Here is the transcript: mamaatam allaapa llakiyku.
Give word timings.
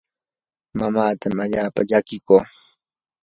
mamaatam 0.79 1.35
allaapa 1.43 1.81
llakiyku. 1.89 2.35